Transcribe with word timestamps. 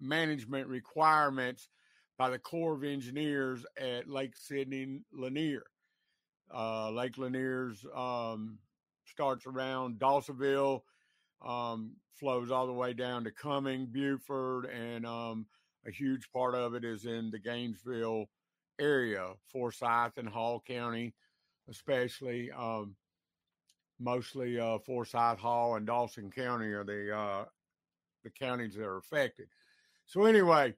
management 0.00 0.68
requirements 0.68 1.68
by 2.18 2.30
the 2.30 2.38
Corps 2.38 2.74
of 2.74 2.84
Engineers 2.84 3.64
at 3.78 4.08
Lake 4.08 4.36
Sidney 4.36 5.00
Lanier. 5.12 5.64
Uh, 6.52 6.90
Lake 6.90 7.16
Lanier's 7.16 7.84
um, 7.94 8.58
starts 9.06 9.46
around 9.46 9.98
Dawsonville, 9.98 10.80
um, 11.44 11.92
flows 12.12 12.50
all 12.50 12.66
the 12.66 12.72
way 12.72 12.92
down 12.92 13.24
to 13.24 13.30
Cumming, 13.30 13.86
Buford, 13.86 14.66
and 14.66 15.06
um, 15.06 15.46
a 15.86 15.90
huge 15.90 16.30
part 16.32 16.54
of 16.54 16.74
it 16.74 16.84
is 16.84 17.06
in 17.06 17.30
the 17.30 17.38
Gainesville 17.38 18.26
area, 18.78 19.28
Forsyth 19.52 20.18
and 20.18 20.28
Hall 20.28 20.62
County, 20.66 21.14
especially. 21.68 22.50
Um, 22.50 22.96
mostly 24.00 24.58
uh, 24.58 24.78
Forsyth 24.78 25.38
Hall 25.38 25.76
and 25.76 25.86
Dawson 25.86 26.30
County 26.30 26.66
are 26.66 26.84
the 26.84 27.16
uh, 27.16 27.44
the 28.24 28.30
counties 28.30 28.74
that 28.74 28.84
are 28.84 28.98
affected. 28.98 29.48
So 30.06 30.24
anyway, 30.24 30.74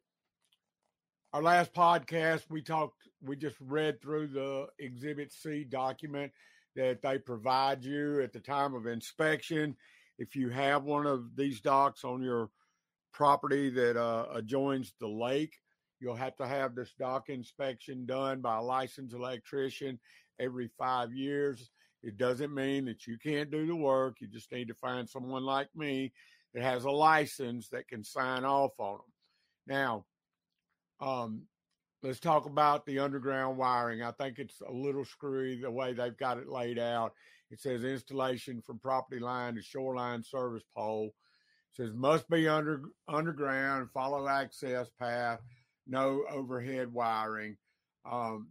our 1.32 1.42
last 1.42 1.72
podcast 1.72 2.42
we 2.50 2.62
talked 2.62 3.08
we 3.22 3.36
just 3.36 3.56
read 3.60 4.02
through 4.02 4.28
the 4.28 4.66
Exhibit 4.78 5.32
C 5.32 5.64
document 5.64 6.32
that 6.74 7.02
they 7.02 7.18
provide 7.18 7.84
you 7.84 8.20
at 8.20 8.32
the 8.32 8.40
time 8.40 8.74
of 8.74 8.86
inspection. 8.86 9.76
If 10.18 10.36
you 10.36 10.50
have 10.50 10.84
one 10.84 11.06
of 11.06 11.36
these 11.36 11.60
docks 11.60 12.04
on 12.04 12.22
your 12.22 12.50
property 13.12 13.70
that 13.70 13.96
uh, 13.96 14.26
adjoins 14.34 14.94
the 15.00 15.08
lake, 15.08 15.58
you'll 16.00 16.14
have 16.16 16.36
to 16.36 16.46
have 16.46 16.74
this 16.74 16.92
dock 16.98 17.28
inspection 17.28 18.06
done 18.06 18.40
by 18.40 18.56
a 18.56 18.62
licensed 18.62 19.14
electrician 19.14 19.98
every 20.40 20.70
five 20.78 21.12
years. 21.12 21.70
It 22.02 22.16
doesn't 22.16 22.54
mean 22.54 22.84
that 22.86 23.06
you 23.06 23.16
can't 23.18 23.50
do 23.50 23.66
the 23.66 23.76
work. 23.76 24.16
You 24.20 24.26
just 24.26 24.50
need 24.50 24.68
to 24.68 24.74
find 24.74 25.08
someone 25.08 25.44
like 25.44 25.68
me 25.74 26.12
that 26.54 26.62
has 26.62 26.84
a 26.84 26.90
license 26.90 27.68
that 27.68 27.88
can 27.88 28.02
sign 28.02 28.44
off 28.44 28.72
on 28.78 28.98
them. 28.98 29.04
Now, 29.66 30.04
um, 31.00 31.42
let's 32.02 32.20
talk 32.20 32.46
about 32.46 32.84
the 32.86 32.98
underground 32.98 33.56
wiring. 33.56 34.02
I 34.02 34.10
think 34.12 34.38
it's 34.38 34.60
a 34.60 34.72
little 34.72 35.04
screwy 35.04 35.60
the 35.60 35.70
way 35.70 35.92
they've 35.92 36.16
got 36.16 36.38
it 36.38 36.48
laid 36.48 36.78
out. 36.78 37.12
It 37.50 37.60
says 37.60 37.84
installation 37.84 38.62
from 38.62 38.78
property 38.78 39.20
line 39.20 39.54
to 39.54 39.62
shoreline 39.62 40.22
service 40.22 40.64
pole. 40.74 41.14
It 41.72 41.76
says 41.76 41.94
must 41.94 42.28
be 42.28 42.48
under 42.48 42.82
underground, 43.08 43.90
follow 43.92 44.26
access 44.26 44.90
path, 44.98 45.40
no 45.86 46.24
overhead 46.30 46.92
wiring. 46.92 47.56
Um, 48.10 48.48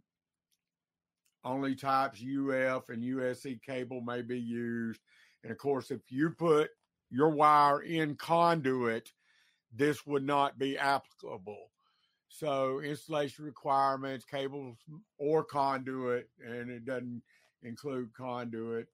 only 1.43 1.75
types 1.75 2.21
UF 2.21 2.89
and 2.89 3.03
USE 3.03 3.59
cable 3.65 4.01
may 4.01 4.21
be 4.21 4.39
used. 4.39 5.01
And 5.43 5.51
of 5.51 5.57
course, 5.57 5.91
if 5.91 6.01
you 6.09 6.29
put 6.29 6.69
your 7.09 7.29
wire 7.29 7.81
in 7.81 8.15
conduit, 8.15 9.11
this 9.73 10.05
would 10.05 10.25
not 10.25 10.59
be 10.59 10.77
applicable. 10.77 11.71
So 12.27 12.79
installation 12.79 13.45
requirements, 13.45 14.23
cables 14.23 14.77
or 15.17 15.43
conduit, 15.43 16.29
and 16.45 16.69
it 16.69 16.85
doesn't 16.85 17.21
include 17.63 18.13
conduit, 18.13 18.87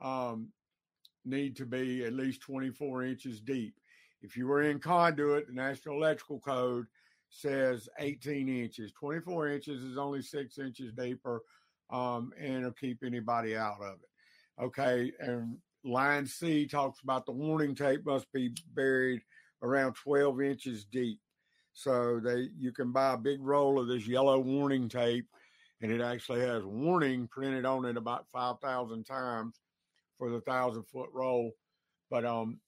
um, 0.00 0.48
need 1.24 1.56
to 1.56 1.66
be 1.66 2.04
at 2.04 2.12
least 2.12 2.40
24 2.40 3.04
inches 3.04 3.40
deep. 3.40 3.74
If 4.22 4.36
you 4.36 4.46
were 4.46 4.62
in 4.62 4.80
conduit, 4.80 5.46
the 5.46 5.52
National 5.52 5.96
Electrical 5.96 6.40
Code 6.40 6.86
says 7.30 7.88
18 7.98 8.48
inches. 8.48 8.92
24 8.92 9.48
inches 9.48 9.82
is 9.82 9.96
only 9.96 10.22
six 10.22 10.58
inches 10.58 10.92
deeper 10.92 11.42
um, 11.90 12.32
and 12.38 12.58
it'll 12.58 12.72
keep 12.72 13.02
anybody 13.04 13.56
out 13.56 13.80
of 13.80 13.94
it. 14.02 14.64
Okay, 14.64 15.12
and 15.20 15.56
line 15.84 16.26
C 16.26 16.66
talks 16.66 17.00
about 17.00 17.26
the 17.26 17.32
warning 17.32 17.74
tape 17.74 18.04
must 18.04 18.30
be 18.32 18.54
buried 18.74 19.22
around 19.62 19.94
12 19.94 20.40
inches 20.42 20.84
deep. 20.84 21.18
So 21.72 22.20
they 22.22 22.48
you 22.58 22.72
can 22.72 22.92
buy 22.92 23.14
a 23.14 23.18
big 23.18 23.40
roll 23.40 23.80
of 23.80 23.88
this 23.88 24.06
yellow 24.06 24.38
warning 24.38 24.88
tape, 24.88 25.26
and 25.80 25.90
it 25.90 26.00
actually 26.00 26.40
has 26.40 26.64
warning 26.64 27.28
printed 27.28 27.64
on 27.64 27.84
it 27.84 27.96
about 27.96 28.26
5,000 28.32 29.04
times 29.04 29.60
for 30.18 30.30
the 30.30 30.40
thousand 30.42 30.84
foot 30.84 31.08
roll. 31.12 31.52
But 32.10 32.24
um, 32.24 32.58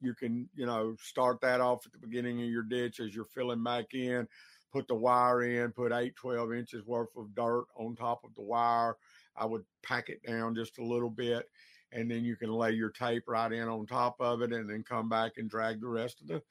you 0.00 0.14
can 0.14 0.48
you 0.54 0.66
know 0.66 0.96
start 1.00 1.40
that 1.40 1.60
off 1.60 1.84
at 1.86 1.92
the 1.92 2.06
beginning 2.06 2.42
of 2.42 2.48
your 2.48 2.62
ditch 2.62 3.00
as 3.00 3.14
you're 3.14 3.24
filling 3.24 3.62
back 3.62 3.92
in 3.92 4.26
put 4.74 4.88
the 4.88 4.94
wire 4.94 5.42
in, 5.42 5.70
put 5.70 5.92
eight, 5.92 6.16
12 6.16 6.52
inches 6.52 6.84
worth 6.84 7.16
of 7.16 7.32
dirt 7.32 7.66
on 7.76 7.94
top 7.94 8.24
of 8.24 8.34
the 8.34 8.42
wire. 8.42 8.96
I 9.36 9.46
would 9.46 9.62
pack 9.84 10.08
it 10.08 10.20
down 10.26 10.56
just 10.56 10.78
a 10.78 10.84
little 10.84 11.10
bit, 11.10 11.48
and 11.92 12.10
then 12.10 12.24
you 12.24 12.34
can 12.34 12.50
lay 12.50 12.72
your 12.72 12.90
tape 12.90 13.22
right 13.28 13.52
in 13.52 13.68
on 13.68 13.86
top 13.86 14.16
of 14.18 14.42
it 14.42 14.52
and 14.52 14.68
then 14.68 14.82
come 14.82 15.08
back 15.08 15.34
and 15.36 15.48
drag 15.48 15.80
the 15.80 15.86
rest 15.86 16.20
of 16.22 16.26
the, 16.26 16.42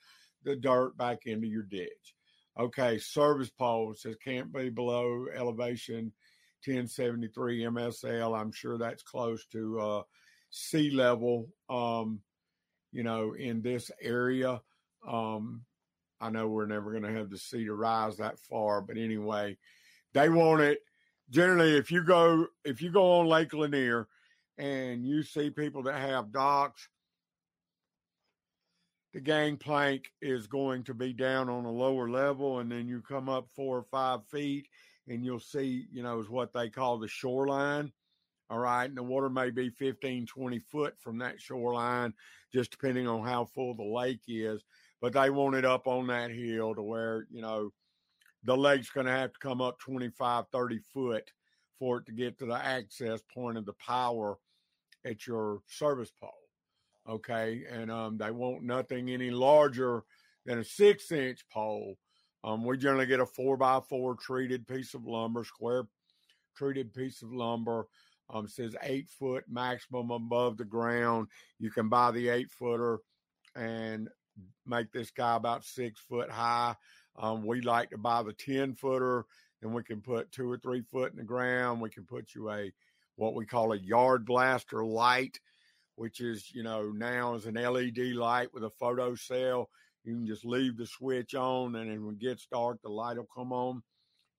the 0.45 0.55
dirt 0.55 0.95
back 0.95 1.25
into 1.25 1.47
your 1.47 1.63
ditch. 1.63 2.15
Okay, 2.57 2.97
service 2.97 3.49
pole 3.49 3.93
says 3.93 4.15
can't 4.23 4.53
be 4.53 4.69
below 4.69 5.25
elevation 5.35 6.13
1073 6.65 7.63
MSL. 7.63 8.39
I'm 8.39 8.53
sure 8.53 8.77
that's 8.77 9.03
close 9.03 9.45
to 9.47 9.79
uh, 9.81 10.01
sea 10.49 10.91
level, 10.91 11.49
um, 11.69 12.21
you 12.93 13.03
know, 13.03 13.33
in 13.33 13.61
this 13.61 13.91
area. 14.01 14.61
Um, 15.05 15.63
I 16.19 16.29
know 16.29 16.47
we're 16.47 16.65
never 16.65 16.91
going 16.91 17.03
to 17.03 17.19
have 17.19 17.29
the 17.29 17.37
sea 17.37 17.65
to 17.65 17.73
rise 17.73 18.17
that 18.17 18.39
far, 18.39 18.81
but 18.81 18.97
anyway, 18.97 19.57
they 20.13 20.29
want 20.29 20.61
it. 20.61 20.79
Generally, 21.29 21.77
if 21.77 21.91
you 21.91 22.03
go 22.03 22.47
if 22.63 22.81
you 22.81 22.91
go 22.91 23.19
on 23.19 23.27
Lake 23.27 23.53
Lanier 23.53 24.07
and 24.57 25.05
you 25.05 25.23
see 25.23 25.49
people 25.49 25.83
that 25.83 25.99
have 25.99 26.31
docks, 26.31 26.87
the 29.13 29.19
gangplank 29.19 30.11
is 30.21 30.47
going 30.47 30.83
to 30.83 30.93
be 30.93 31.13
down 31.13 31.49
on 31.49 31.65
a 31.65 31.71
lower 31.71 32.09
level, 32.09 32.59
and 32.59 32.71
then 32.71 32.87
you 32.87 33.01
come 33.01 33.29
up 33.29 33.47
four 33.55 33.77
or 33.77 33.83
five 33.83 34.25
feet, 34.27 34.67
and 35.07 35.23
you'll 35.23 35.39
see, 35.39 35.85
you 35.91 36.03
know, 36.03 36.19
is 36.19 36.29
what 36.29 36.53
they 36.53 36.69
call 36.69 36.97
the 36.97 37.07
shoreline. 37.07 37.91
All 38.49 38.59
right. 38.59 38.85
And 38.85 38.97
the 38.97 39.03
water 39.03 39.29
may 39.29 39.49
be 39.49 39.69
15, 39.69 40.25
20 40.25 40.59
foot 40.59 40.95
from 40.99 41.17
that 41.19 41.41
shoreline, 41.41 42.13
just 42.51 42.71
depending 42.71 43.07
on 43.07 43.25
how 43.25 43.45
full 43.45 43.73
the 43.73 43.83
lake 43.83 44.21
is 44.27 44.63
but 45.03 45.11
they 45.11 45.29
want 45.29 45.53
it 45.53 45.65
up 45.65 45.85
on 45.85 46.07
that 46.07 46.31
hill 46.31 46.73
to 46.73 46.81
where, 46.81 47.27
you 47.29 47.41
know, 47.41 47.69
the 48.45 48.55
lake's 48.55 48.89
going 48.89 49.05
to 49.05 49.11
have 49.11 49.33
to 49.33 49.39
come 49.39 49.59
up 49.59 49.77
25, 49.79 50.45
30 50.49 50.79
foot 50.93 51.29
for 51.77 51.97
it 51.97 52.05
to 52.05 52.13
get 52.13 52.39
to 52.39 52.45
the 52.45 52.55
access 52.55 53.19
point 53.35 53.57
of 53.57 53.65
the 53.65 53.73
power 53.73 54.37
at 55.05 55.27
your 55.27 55.59
service 55.67 56.13
pole. 56.17 56.31
Okay. 57.09 57.63
And 57.69 57.91
um, 57.91 58.17
they 58.17 58.31
want 58.31 58.63
nothing 58.63 59.09
any 59.09 59.29
larger 59.29 60.03
than 60.45 60.59
a 60.59 60.63
six 60.63 61.11
inch 61.11 61.41
pole. 61.51 61.97
Um, 62.45 62.63
we 62.63 62.77
generally 62.77 63.05
get 63.05 63.19
a 63.19 63.25
four 63.25 63.57
by 63.57 63.81
four 63.89 64.15
treated 64.15 64.65
piece 64.65 64.93
of 64.93 65.05
lumber, 65.05 65.43
square 65.43 65.83
treated 66.55 66.93
piece 66.93 67.21
of 67.21 67.33
lumber. 67.33 67.87
Um, 68.33 68.47
says 68.47 68.73
eight 68.83 69.09
foot 69.09 69.43
maximum 69.49 70.11
above 70.11 70.55
the 70.55 70.63
ground. 70.63 71.27
You 71.59 71.71
can 71.71 71.89
buy 71.89 72.11
the 72.11 72.29
eight 72.29 72.49
footer 72.51 72.99
and 73.53 74.07
make 74.65 74.91
this 74.91 75.11
guy 75.11 75.35
about 75.35 75.63
six 75.63 75.99
foot 75.99 76.29
high. 76.29 76.75
Um, 77.17 77.45
we 77.45 77.61
like 77.61 77.91
to 77.91 77.97
buy 77.97 78.23
the 78.23 78.33
10 78.33 78.75
footer 78.75 79.25
and 79.61 79.73
we 79.73 79.83
can 79.83 80.01
put 80.01 80.31
two 80.31 80.49
or 80.49 80.57
three 80.57 80.81
foot 80.81 81.11
in 81.11 81.17
the 81.17 81.23
ground. 81.23 81.81
We 81.81 81.89
can 81.89 82.05
put 82.05 82.33
you 82.33 82.49
a, 82.49 82.71
what 83.15 83.35
we 83.35 83.45
call 83.45 83.73
a 83.73 83.77
yard 83.77 84.25
blaster 84.25 84.83
light, 84.83 85.39
which 85.95 86.19
is, 86.19 86.51
you 86.53 86.63
know, 86.63 86.91
now 86.91 87.35
is 87.35 87.45
an 87.45 87.55
LED 87.55 88.15
light 88.15 88.53
with 88.53 88.63
a 88.63 88.69
photo 88.69 89.15
cell. 89.15 89.69
You 90.03 90.15
can 90.15 90.27
just 90.27 90.43
leave 90.43 90.77
the 90.77 90.87
switch 90.87 91.35
on 91.35 91.75
and 91.75 92.05
when 92.05 92.15
it 92.15 92.19
gets 92.19 92.47
dark, 92.47 92.81
the 92.81 92.89
light 92.89 93.17
will 93.17 93.27
come 93.35 93.53
on. 93.53 93.83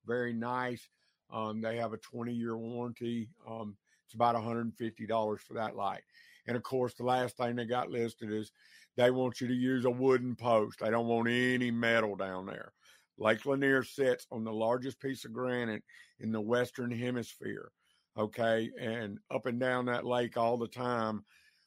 Very 0.05 0.33
nice. 0.33 0.87
Um, 1.31 1.61
they 1.61 1.77
have 1.77 1.93
a 1.93 1.97
20 1.97 2.33
year 2.33 2.57
warranty. 2.57 3.29
Um, 3.49 3.77
it's 4.05 4.13
about 4.13 4.35
$150 4.35 5.39
for 5.39 5.53
that 5.55 5.75
light. 5.75 6.03
And 6.47 6.55
of 6.55 6.63
course, 6.63 6.93
the 6.93 7.03
last 7.03 7.37
thing 7.37 7.55
they 7.55 7.65
got 7.65 7.89
listed 7.89 8.31
is 8.31 8.51
they 8.97 9.11
want 9.11 9.41
you 9.41 9.47
to 9.47 9.53
use 9.53 9.85
a 9.85 9.89
wooden 9.89 10.35
post. 10.35 10.79
They 10.79 10.89
don't 10.89 11.07
want 11.07 11.27
any 11.27 11.71
metal 11.71 12.15
down 12.15 12.45
there. 12.45 12.73
Lake 13.17 13.45
Lanier 13.45 13.83
sits 13.83 14.27
on 14.31 14.43
the 14.43 14.53
largest 14.53 14.99
piece 14.99 15.25
of 15.25 15.33
granite 15.33 15.83
in 16.19 16.31
the 16.31 16.41
Western 16.41 16.91
Hemisphere. 16.91 17.71
Okay. 18.17 18.69
And 18.79 19.19
up 19.31 19.45
and 19.45 19.59
down 19.59 19.85
that 19.85 20.05
lake 20.05 20.37
all 20.37 20.57
the 20.57 20.67
time, 20.67 21.23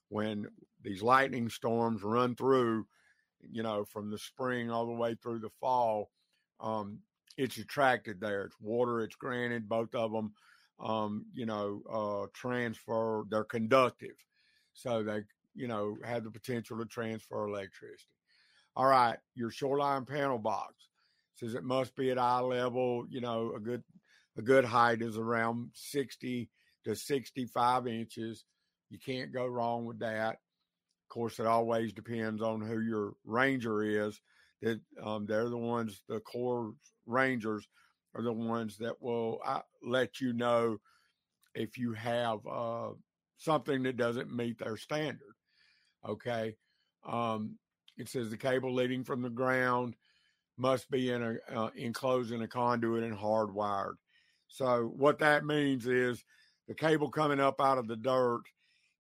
when 0.09 0.47
these 0.83 1.03
lightning 1.03 1.49
storms 1.49 2.03
run 2.03 2.35
through, 2.35 2.87
you 3.51 3.63
know, 3.63 3.85
from 3.85 4.11
the 4.11 4.19
spring 4.19 4.71
all 4.71 4.87
the 4.87 4.93
way 4.93 5.15
through 5.15 5.41
the 5.41 5.51
fall, 5.61 6.11
um, 6.61 6.99
it's 7.37 7.59
attracted 7.59 8.21
there. 8.21 8.45
It's 8.45 8.61
water. 8.61 9.01
It's 9.03 9.17
granted. 9.17 9.69
Both 9.69 9.95
of 9.95 10.13
them, 10.13 10.33
um, 10.81 11.27
you 11.33 11.47
know, 11.47 11.83
uh, 11.91 12.27
transfer. 12.33 13.25
They're 13.31 13.45
conductive, 13.45 14.17
so 14.79 15.03
they, 15.03 15.23
you 15.55 15.67
know, 15.67 15.97
have 16.05 16.23
the 16.23 16.31
potential 16.31 16.79
to 16.79 16.85
transfer 16.85 17.49
electricity. 17.49 18.05
All 18.77 18.87
right, 18.87 19.19
your 19.35 19.51
shoreline 19.51 20.05
panel 20.05 20.39
box 20.39 20.75
says 21.35 21.55
it 21.55 21.65
must 21.65 21.97
be 21.97 22.11
at 22.11 22.19
eye 22.19 22.41
level. 22.41 23.05
You 23.11 23.21
know, 23.21 23.53
a 23.57 23.61
good 23.61 23.83
a 24.37 24.43
good 24.43 24.65
height 24.65 25.03
is 25.03 25.19
around 25.19 25.71
sixty 25.75 26.49
to 26.85 26.95
sixty 26.95 27.45
five 27.47 27.89
inches. 27.89 28.45
You 28.89 28.99
can't 28.99 29.33
go 29.33 29.47
wrong 29.47 29.85
with 29.85 29.99
that. 29.99 30.35
Of 30.35 31.09
course, 31.09 31.41
it 31.41 31.47
always 31.47 31.93
depends 31.93 32.41
on 32.41 32.61
who 32.61 32.81
your 32.81 33.15
ranger 33.25 33.83
is 33.83 34.21
that 34.63 34.81
um, 35.03 35.27
they're 35.27 35.49
the 35.49 35.59
ones, 35.59 36.03
the 36.09 36.21
Corps 36.21 36.73
rangers 37.07 37.67
are 38.15 38.23
the 38.23 38.33
ones 38.33 38.77
that 38.79 39.01
will 39.01 39.41
uh, 39.45 39.61
let 39.83 40.21
you 40.21 40.33
know 40.33 40.79
if 41.55 41.79
you 41.79 41.95
have 41.95 42.39
uh, 42.47 42.91
something 43.39 43.83
that 43.85 43.97
doesn't 43.97 44.35
meet 44.35 44.59
their 44.59 44.77
standard. 44.77 45.35
Okay. 46.07 46.55
Um, 47.09 47.57
it 47.97 48.09
says 48.09 48.31
the 48.31 48.37
cable 48.37 48.75
leading 48.75 49.05
from 49.05 49.23
the 49.23 49.31
ground 49.31 49.97
must 50.57 50.91
be 50.91 51.11
in 51.11 51.23
a 51.23 51.57
uh, 51.57 51.71
enclosed 51.77 52.33
in 52.33 52.43
a 52.43 52.49
conduit 52.49 53.05
and 53.05 53.17
hardwired. 53.17 53.95
So 54.49 54.93
what 54.97 55.19
that 55.21 55.45
means 55.45 55.87
is 55.87 56.25
the 56.67 56.75
cable 56.75 57.11
coming 57.11 57.41
up 57.41 57.61
out 57.61 57.79
of 57.79 57.87
the 57.87 57.97
dirt 57.97 58.43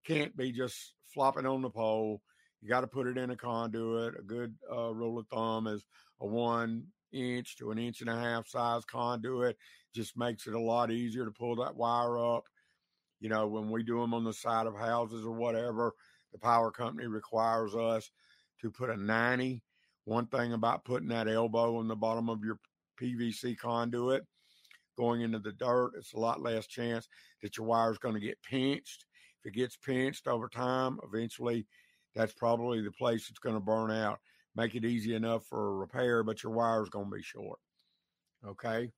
can't 0.06 0.36
be 0.36 0.52
just 0.52 0.94
flopping 1.12 1.46
on 1.46 1.62
the 1.62 1.70
pole. 1.70 2.22
You 2.60 2.68
got 2.68 2.80
to 2.80 2.86
put 2.86 3.06
it 3.06 3.18
in 3.18 3.30
a 3.30 3.36
conduit. 3.36 4.18
A 4.18 4.22
good 4.22 4.54
uh, 4.70 4.92
rule 4.94 5.18
of 5.18 5.26
thumb 5.28 5.66
is 5.66 5.84
a 6.20 6.26
one 6.26 6.84
inch 7.12 7.56
to 7.56 7.70
an 7.70 7.78
inch 7.78 8.00
and 8.00 8.10
a 8.10 8.18
half 8.18 8.48
size 8.48 8.84
conduit. 8.84 9.56
Just 9.94 10.16
makes 10.16 10.46
it 10.46 10.54
a 10.54 10.60
lot 10.60 10.90
easier 10.90 11.24
to 11.24 11.30
pull 11.30 11.56
that 11.56 11.76
wire 11.76 12.18
up. 12.18 12.44
You 13.20 13.28
know, 13.28 13.46
when 13.46 13.70
we 13.70 13.82
do 13.82 14.00
them 14.00 14.14
on 14.14 14.24
the 14.24 14.32
side 14.32 14.66
of 14.66 14.76
houses 14.76 15.24
or 15.24 15.32
whatever, 15.32 15.92
the 16.32 16.38
power 16.38 16.70
company 16.70 17.06
requires 17.06 17.74
us 17.74 18.10
to 18.60 18.70
put 18.70 18.90
a 18.90 18.96
90. 18.96 19.62
One 20.04 20.26
thing 20.26 20.52
about 20.52 20.84
putting 20.84 21.08
that 21.08 21.28
elbow 21.28 21.76
on 21.76 21.88
the 21.88 21.96
bottom 21.96 22.28
of 22.28 22.44
your 22.44 22.58
PVC 23.00 23.58
conduit 23.58 24.24
going 24.96 25.20
into 25.20 25.38
the 25.38 25.52
dirt, 25.52 25.92
it's 25.96 26.14
a 26.14 26.18
lot 26.18 26.42
less 26.42 26.66
chance 26.66 27.08
that 27.42 27.56
your 27.56 27.66
wire 27.66 27.92
is 27.92 27.98
going 27.98 28.14
to 28.14 28.20
get 28.20 28.42
pinched. 28.42 29.04
If 29.40 29.50
it 29.50 29.56
gets 29.56 29.76
pinched 29.76 30.26
over 30.26 30.48
time, 30.48 30.98
eventually 31.04 31.66
that's 32.14 32.32
probably 32.32 32.80
the 32.80 32.90
place 32.90 33.28
it's 33.30 33.38
going 33.38 33.54
to 33.54 33.60
burn 33.60 33.90
out. 33.90 34.18
Make 34.56 34.74
it 34.74 34.84
easy 34.84 35.14
enough 35.14 35.44
for 35.46 35.68
a 35.68 35.74
repair, 35.74 36.24
but 36.24 36.42
your 36.42 36.52
wire 36.52 36.82
is 36.82 36.88
going 36.88 37.08
to 37.10 37.16
be 37.16 37.22
short. 37.22 37.60
Okay. 38.46 38.90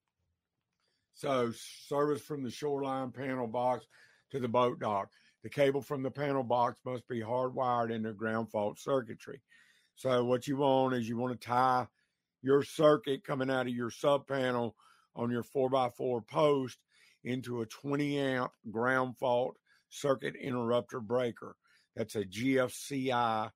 So 1.13 1.51
service 1.87 2.21
from 2.21 2.41
the 2.43 2.49
shoreline 2.49 3.11
panel 3.11 3.47
box 3.47 3.85
to 4.31 4.39
the 4.39 4.47
boat 4.47 4.79
dock. 4.79 5.09
The 5.43 5.49
cable 5.49 5.81
from 5.81 6.03
the 6.03 6.11
panel 6.11 6.43
box 6.43 6.77
must 6.85 7.07
be 7.07 7.21
hardwired 7.21 7.91
into 7.91 8.13
ground 8.13 8.51
fault 8.51 8.79
circuitry. 8.79 9.41
So 9.95 10.23
what 10.23 10.47
you 10.47 10.57
want 10.57 10.95
is 10.95 11.07
you 11.07 11.17
want 11.17 11.39
to 11.39 11.47
tie 11.47 11.87
your 12.41 12.63
circuit 12.63 13.23
coming 13.23 13.49
out 13.49 13.67
of 13.67 13.73
your 13.73 13.91
sub 13.91 14.27
panel 14.27 14.75
on 15.15 15.31
your 15.31 15.43
4x4 15.43 16.27
post 16.27 16.77
into 17.23 17.61
a 17.61 17.65
20 17.65 18.19
amp 18.19 18.51
ground 18.71 19.17
fault 19.17 19.57
circuit 19.89 20.35
interrupter 20.35 20.99
breaker. 20.99 21.55
That's 21.95 22.15
a 22.15 22.23
GFCI 22.23 23.51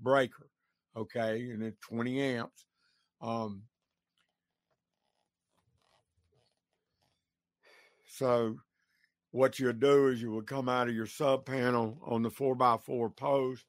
breaker. 0.00 0.50
Okay. 0.96 1.50
And 1.50 1.62
it's 1.62 1.80
20 1.80 2.20
amps. 2.20 2.64
Um, 3.20 3.62
so 8.06 8.56
what 9.30 9.58
you'll 9.58 9.72
do 9.72 10.08
is 10.08 10.22
you 10.22 10.30
will 10.30 10.42
come 10.42 10.68
out 10.68 10.88
of 10.88 10.94
your 10.94 11.06
sub 11.06 11.44
panel 11.44 11.98
on 12.04 12.22
the 12.22 12.30
four 12.30 12.54
by 12.54 12.76
four 12.76 13.10
post 13.10 13.64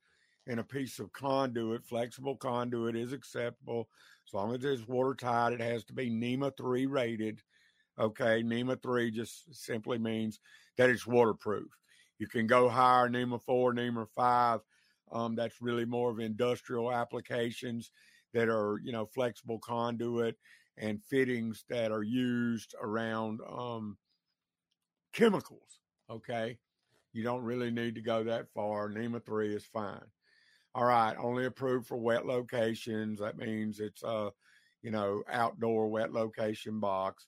and 0.48 0.60
a 0.60 0.64
piece 0.64 1.00
of 1.00 1.14
conduit, 1.14 1.86
flexible 1.86 2.36
conduit 2.36 2.96
is 2.96 3.14
acceptable 3.14 3.88
as 4.28 4.34
long 4.34 4.54
as 4.56 4.64
it's 4.64 4.88
watertight. 4.88 5.54
It 5.54 5.62
has 5.62 5.84
to 5.86 5.94
be 5.94 6.10
NEMA 6.10 6.52
3 6.58 6.88
rated. 6.88 7.42
Okay, 8.00 8.42
NEMA 8.42 8.78
3 8.78 9.12
just 9.12 9.54
simply 9.54 10.00
means 10.00 10.40
that 10.78 10.90
it's 10.90 11.06
waterproof. 11.06 11.68
You 12.18 12.28
can 12.28 12.48
go 12.48 12.68
higher, 12.68 13.10
NEMA 13.10 13.40
4, 13.40 13.74
NEMA 13.74 14.08
5. 14.16 14.62
Um, 15.12 15.36
that's 15.36 15.62
really 15.62 15.86
more 15.86 16.10
of 16.10 16.20
industrial 16.20 16.92
applications 16.92 17.92
that 18.34 18.50
are, 18.50 18.80
you 18.84 18.92
know, 18.92 19.06
flexible 19.06 19.60
conduit 19.60 20.36
and 20.78 21.04
fittings 21.04 21.66
that 21.70 21.92
are 21.92 22.04
used 22.04 22.74
around 22.82 23.40
um, 23.48 23.98
chemicals. 25.14 25.80
Okay. 26.10 26.58
You 27.14 27.24
don't 27.24 27.44
really 27.44 27.72
need 27.72 27.96
to 27.96 28.02
go 28.02 28.24
that 28.24 28.48
far. 28.54 28.90
NEMA 28.90 29.20
3 29.22 29.56
is 29.56 29.66
fine. 29.66 30.06
All 30.76 30.86
right. 30.86 31.16
Only 31.18 31.46
approved 31.46 31.88
for 31.88 31.98
wet 31.98 32.26
locations. 32.26 33.20
That 33.20 33.38
means 33.38 33.80
it's 33.80 34.04
a, 34.04 34.32
you 34.82 34.92
know, 34.92 35.24
outdoor 35.32 35.88
wet 35.88 36.14
location 36.14 36.80
box. 36.80 37.26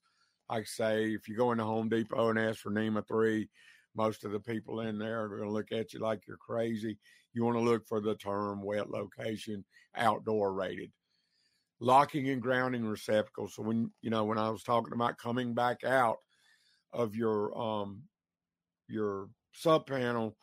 Like 0.49 0.67
say, 0.67 1.13
if 1.13 1.27
you 1.27 1.35
go 1.35 1.51
into 1.51 1.63
Home 1.63 1.89
Depot 1.89 2.29
and 2.29 2.39
ask 2.39 2.59
for 2.59 2.71
NEMA 2.71 3.03
3, 3.07 3.47
most 3.95 4.23
of 4.23 4.31
the 4.31 4.39
people 4.39 4.81
in 4.81 4.97
there 4.97 5.23
are 5.23 5.29
going 5.29 5.43
to 5.43 5.51
look 5.51 5.71
at 5.71 5.93
you 5.93 5.99
like 5.99 6.21
you're 6.27 6.37
crazy. 6.37 6.97
You 7.33 7.43
want 7.43 7.57
to 7.57 7.63
look 7.63 7.87
for 7.87 8.01
the 8.01 8.15
term 8.15 8.61
wet 8.61 8.89
location, 8.89 9.63
outdoor 9.95 10.53
rated. 10.53 10.91
Locking 11.79 12.29
and 12.29 12.41
grounding 12.41 12.85
receptacles. 12.85 13.55
So 13.55 13.63
when 13.63 13.91
you 14.01 14.11
know 14.11 14.23
when 14.23 14.37
I 14.37 14.49
was 14.49 14.63
talking 14.63 14.93
about 14.93 15.17
coming 15.17 15.53
back 15.55 15.83
out 15.83 16.17
of 16.93 17.15
your 17.15 17.57
um 17.57 18.03
your 18.87 19.29
sub 19.53 19.85
panel 19.87 20.35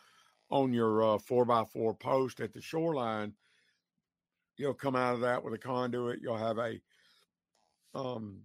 on 0.50 0.72
your 0.72 1.02
uh, 1.02 1.18
four 1.18 1.44
by 1.44 1.64
four 1.64 1.94
post 1.94 2.40
at 2.40 2.54
the 2.54 2.60
shoreline, 2.60 3.34
you'll 4.56 4.72
come 4.72 4.96
out 4.96 5.14
of 5.14 5.20
that 5.20 5.42
with 5.42 5.52
a 5.52 5.58
conduit. 5.58 6.20
You'll 6.22 6.36
have 6.36 6.58
a 6.58 6.80
um 7.94 8.40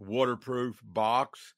waterproof 0.00 0.80
box 0.84 1.54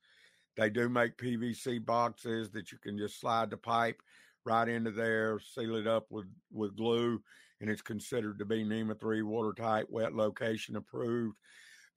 they 0.60 0.68
do 0.68 0.90
make 0.90 1.16
PVC 1.16 1.84
boxes 1.84 2.50
that 2.50 2.70
you 2.70 2.76
can 2.76 2.98
just 2.98 3.18
slide 3.18 3.48
the 3.48 3.56
pipe 3.56 4.02
right 4.44 4.68
into 4.68 4.90
there, 4.90 5.40
seal 5.40 5.76
it 5.76 5.86
up 5.86 6.06
with, 6.10 6.26
with 6.52 6.76
glue, 6.76 7.22
and 7.60 7.70
it's 7.70 7.80
considered 7.80 8.38
to 8.38 8.44
be 8.44 8.62
NEMA 8.62 8.94
3 8.94 9.22
watertight, 9.22 9.90
wet 9.90 10.14
location 10.14 10.76
approved. 10.76 11.38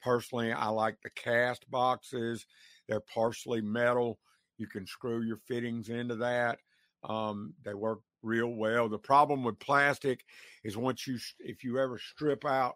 Personally, 0.04 0.52
I 0.52 0.68
like 0.68 0.98
the 1.02 1.10
cast 1.12 1.70
boxes. 1.72 2.46
They're 2.88 3.00
partially 3.00 3.62
metal. 3.62 4.20
You 4.58 4.68
can 4.68 4.86
screw 4.86 5.22
your 5.22 5.38
fittings 5.38 5.90
into 5.90 6.16
that. 6.18 6.60
Um, 7.04 7.54
they 7.64 7.74
work 7.74 8.00
real 8.22 8.50
well. 8.50 8.90
The 8.90 8.98
problem 8.98 9.44
with 9.44 9.60
plastic 9.60 10.26
is 10.64 10.78
once 10.78 11.08
you, 11.08 11.18
if 11.40 11.64
you 11.64 11.80
ever 11.80 11.98
strip 11.98 12.46
out 12.46 12.76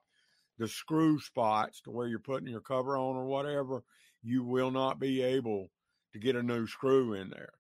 the 0.58 0.68
screw 0.68 1.20
spots 1.20 1.82
to 1.82 1.92
where 1.92 2.08
you're 2.08 2.20
putting 2.20 2.48
your 2.48 2.62
cover 2.62 2.98
on 2.98 3.16
or 3.16 3.26
whatever, 3.26 3.84
you 4.24 4.44
will 4.44 4.72
not 4.72 5.00
be 5.00 5.22
able 5.22 5.70
to 6.14 6.20
get 6.20 6.36
a 6.36 6.44
new 6.44 6.66
screw 6.66 7.14
in 7.14 7.30
there. 7.30 7.54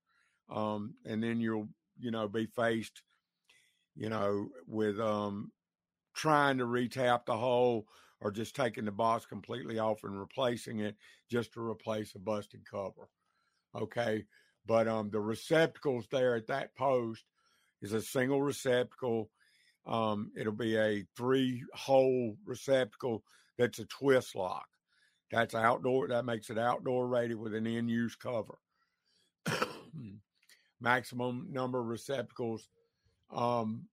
Um, 0.50 0.96
and 1.06 1.22
then 1.22 1.40
you'll, 1.40 1.68
you 2.00 2.12
know, 2.12 2.28
be 2.28 2.46
faced, 2.46 3.02
you 3.96 4.10
know, 4.10 4.50
with 4.66 5.00
um, 5.00 5.52
trying 6.16 6.58
to 6.58 6.66
retap 6.66 7.26
the 7.26 7.38
hole 7.38 7.86
or 8.22 8.32
just 8.32 8.56
taking 8.56 8.86
the 8.86 8.92
box 8.92 9.26
completely 9.26 9.80
off 9.80 10.04
and 10.04 10.20
replacing 10.20 10.80
it 10.80 10.96
just 11.30 11.54
to 11.54 11.62
replace 11.62 12.16
a 12.16 12.20
busted 12.20 12.62
cover. 12.70 13.10
Okay. 13.76 14.26
But 14.66 14.88
um, 14.88 15.10
the 15.10 15.20
receptacles 15.20 16.08
there 16.12 16.36
at 16.36 16.48
that 16.48 16.76
post 16.76 17.24
is 17.82 17.94
a 17.94 18.02
single 18.02 18.42
receptacle. 18.42 19.30
Um, 19.86 20.32
it'll 20.38 20.52
be 20.52 20.76
a 20.78 21.06
three 21.16 21.64
hole 21.74 22.36
receptacle 22.46 23.24
that's 23.58 23.80
a 23.80 23.86
twist 23.86 24.36
lock. 24.36 24.68
That's 25.32 25.56
outdoor. 25.56 26.08
That 26.08 26.26
makes 26.26 26.50
it 26.50 26.58
outdoor 26.58 27.08
rated 27.08 27.38
with 27.38 27.54
an 27.54 27.68
in 27.68 27.88
use 27.88 28.16
cover. 28.16 28.58
Maximum 30.82 31.48
number 31.52 31.80
of 31.80 31.88
receptacles. 31.88 32.70
Um, 33.34 33.88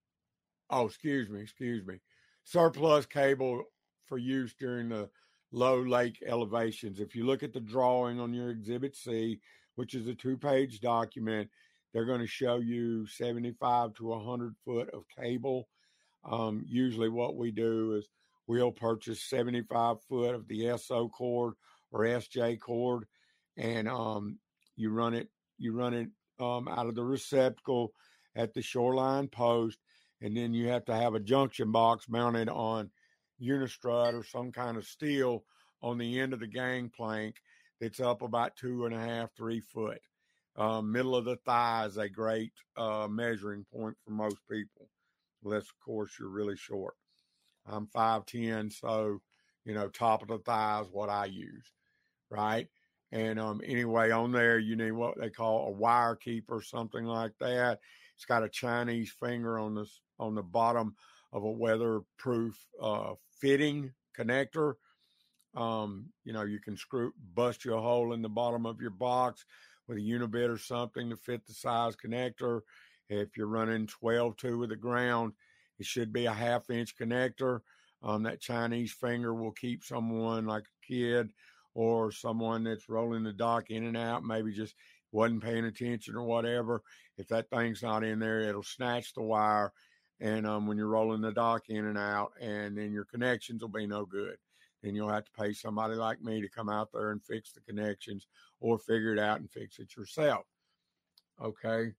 oh, 0.70 0.86
excuse 0.86 1.28
me, 1.28 1.40
excuse 1.40 1.84
me. 1.86 2.00
Surplus 2.44 3.06
cable 3.06 3.64
for 4.06 4.18
use 4.18 4.54
during 4.58 4.88
the 4.88 5.08
low 5.52 5.80
lake 5.82 6.22
elevations. 6.26 7.00
If 7.00 7.14
you 7.14 7.24
look 7.24 7.42
at 7.42 7.52
the 7.52 7.60
drawing 7.60 8.20
on 8.20 8.34
your 8.34 8.50
Exhibit 8.50 8.96
C, 8.96 9.40
which 9.76 9.94
is 9.94 10.06
a 10.06 10.14
two 10.14 10.36
page 10.36 10.80
document, 10.80 11.48
they're 11.92 12.04
going 12.04 12.20
to 12.20 12.26
show 12.26 12.56
you 12.56 13.06
75 13.06 13.94
to 13.94 14.06
100 14.06 14.54
foot 14.64 14.90
of 14.92 15.04
cable. 15.16 15.68
Um, 16.24 16.64
usually, 16.66 17.08
what 17.08 17.36
we 17.36 17.50
do 17.50 17.94
is 17.94 18.08
we'll 18.46 18.72
purchase 18.72 19.22
75 19.22 19.98
foot 20.08 20.34
of 20.34 20.48
the 20.48 20.76
SO 20.76 21.08
cord 21.08 21.54
or 21.92 22.00
SJ 22.00 22.58
cord, 22.60 23.06
and 23.56 23.88
um, 23.88 24.38
you 24.76 24.90
run 24.90 25.14
it 25.14 25.28
you 25.58 25.72
run 25.72 25.94
it 25.94 26.08
um, 26.40 26.66
out 26.66 26.86
of 26.86 26.96
the 26.96 27.04
receptacle 27.04 27.92
at 28.34 28.52
the 28.52 28.62
shoreline 28.62 29.28
post, 29.28 29.78
and 30.20 30.36
then 30.36 30.52
you 30.52 30.68
have 30.68 30.84
to 30.86 30.94
have 30.94 31.14
a 31.14 31.20
junction 31.20 31.70
box 31.70 32.08
mounted 32.08 32.48
on 32.48 32.90
unistrut 33.40 34.14
or 34.14 34.24
some 34.24 34.52
kind 34.52 34.76
of 34.76 34.86
steel 34.86 35.44
on 35.82 35.98
the 35.98 36.18
end 36.18 36.32
of 36.32 36.40
the 36.40 36.46
gangplank 36.46 37.36
that's 37.80 38.00
up 38.00 38.22
about 38.22 38.56
two 38.56 38.86
and 38.86 38.94
a 38.94 38.98
half, 38.98 39.34
three 39.36 39.60
foot. 39.60 40.00
Um, 40.56 40.92
middle 40.92 41.16
of 41.16 41.24
the 41.24 41.36
thigh 41.44 41.84
is 41.86 41.96
a 41.96 42.08
great 42.08 42.52
uh, 42.76 43.08
measuring 43.10 43.66
point 43.72 43.96
for 44.04 44.12
most 44.12 44.38
people, 44.50 44.88
unless, 45.44 45.64
of 45.64 45.80
course, 45.84 46.12
you're 46.18 46.28
really 46.28 46.56
short. 46.56 46.94
I'm 47.66 47.88
5'10, 47.88 48.72
so, 48.72 49.20
you 49.64 49.74
know, 49.74 49.88
top 49.88 50.22
of 50.22 50.28
the 50.28 50.38
thigh 50.38 50.80
is 50.82 50.88
what 50.92 51.08
I 51.08 51.26
use, 51.26 51.72
right? 52.30 52.68
And 53.10 53.38
um, 53.38 53.60
anyway, 53.64 54.10
on 54.10 54.32
there, 54.32 54.58
you 54.58 54.76
need 54.76 54.92
what 54.92 55.18
they 55.18 55.30
call 55.30 55.68
a 55.68 55.70
wire 55.70 56.16
keeper, 56.16 56.60
something 56.62 57.04
like 57.04 57.32
that. 57.40 57.80
It's 58.16 58.24
got 58.24 58.44
a 58.44 58.48
Chinese 58.48 59.12
finger 59.20 59.58
on 59.58 59.74
this 59.74 60.00
on 60.18 60.34
the 60.34 60.42
bottom 60.42 60.94
of 61.34 61.42
a 61.42 61.50
weatherproof 61.50 62.56
uh, 62.80 63.12
fitting 63.40 63.92
connector. 64.18 64.74
Um, 65.54 66.06
you 66.24 66.32
know, 66.32 66.42
you 66.42 66.60
can 66.60 66.76
screw 66.76 67.12
bust 67.34 67.64
you 67.64 67.74
a 67.74 67.80
hole 67.80 68.14
in 68.14 68.22
the 68.22 68.28
bottom 68.28 68.64
of 68.64 68.80
your 68.80 68.90
box 68.90 69.44
with 69.86 69.98
a 69.98 70.00
unibit 70.00 70.48
or 70.48 70.58
something 70.58 71.10
to 71.10 71.16
fit 71.16 71.44
the 71.46 71.52
size 71.52 71.94
connector. 71.96 72.60
If 73.10 73.36
you're 73.36 73.48
running 73.48 73.86
12 73.86 74.36
2 74.36 74.58
with 74.58 74.70
the 74.70 74.76
ground, 74.76 75.32
it 75.78 75.86
should 75.86 76.12
be 76.12 76.26
a 76.26 76.32
half 76.32 76.70
inch 76.70 76.96
connector. 76.96 77.60
Um, 78.02 78.22
that 78.24 78.40
Chinese 78.40 78.92
finger 78.92 79.34
will 79.34 79.52
keep 79.52 79.82
someone 79.82 80.46
like 80.46 80.64
a 80.64 80.86
kid 80.86 81.30
or 81.74 82.12
someone 82.12 82.62
that's 82.62 82.88
rolling 82.88 83.24
the 83.24 83.32
dock 83.32 83.70
in 83.70 83.84
and 83.84 83.96
out, 83.96 84.22
maybe 84.22 84.52
just 84.52 84.74
wasn't 85.10 85.42
paying 85.42 85.64
attention 85.64 86.14
or 86.14 86.24
whatever. 86.24 86.82
If 87.16 87.28
that 87.28 87.48
thing's 87.50 87.82
not 87.82 88.04
in 88.04 88.18
there, 88.18 88.40
it'll 88.40 88.62
snatch 88.62 89.14
the 89.14 89.22
wire. 89.22 89.72
And 90.20 90.46
um, 90.46 90.66
when 90.66 90.76
you're 90.76 90.88
rolling 90.88 91.20
the 91.20 91.32
dock 91.32 91.68
in 91.68 91.86
and 91.86 91.98
out, 91.98 92.32
and 92.40 92.76
then 92.76 92.92
your 92.92 93.04
connections 93.04 93.62
will 93.62 93.68
be 93.68 93.86
no 93.86 94.04
good. 94.04 94.36
Then 94.82 94.94
you'll 94.94 95.08
have 95.08 95.24
to 95.24 95.32
pay 95.32 95.52
somebody 95.52 95.94
like 95.94 96.22
me 96.22 96.42
to 96.42 96.48
come 96.48 96.68
out 96.68 96.90
there 96.92 97.10
and 97.10 97.22
fix 97.24 97.52
the 97.52 97.60
connections 97.60 98.26
or 98.60 98.78
figure 98.78 99.12
it 99.14 99.18
out 99.18 99.40
and 99.40 99.50
fix 99.50 99.78
it 99.78 99.96
yourself. 99.96 100.44
Okay. 101.42 101.92